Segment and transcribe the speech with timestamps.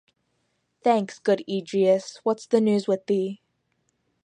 [0.83, 3.39] Thanks, good Egeus: what's the news with thee?